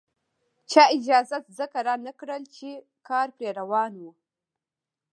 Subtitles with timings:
[0.71, 2.69] چا اجازه ځکه رانکړه چې
[3.07, 4.11] کار پرې روان وو.